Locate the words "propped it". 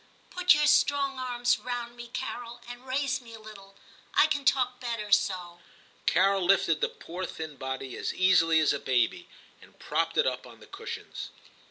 9.77-10.25